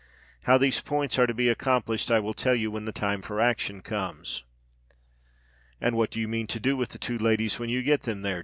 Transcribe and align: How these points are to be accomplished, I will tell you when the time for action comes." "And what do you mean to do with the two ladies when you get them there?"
How 0.45 0.57
these 0.57 0.81
points 0.81 1.19
are 1.19 1.27
to 1.27 1.33
be 1.35 1.47
accomplished, 1.47 2.09
I 2.09 2.19
will 2.19 2.33
tell 2.33 2.55
you 2.55 2.71
when 2.71 2.85
the 2.85 2.91
time 2.91 3.21
for 3.21 3.39
action 3.39 3.81
comes." 3.81 4.43
"And 5.79 5.95
what 5.95 6.09
do 6.09 6.19
you 6.19 6.27
mean 6.27 6.47
to 6.47 6.59
do 6.59 6.75
with 6.75 6.89
the 6.89 6.97
two 6.97 7.19
ladies 7.19 7.59
when 7.59 7.69
you 7.69 7.83
get 7.83 8.01
them 8.01 8.23
there?" 8.23 8.39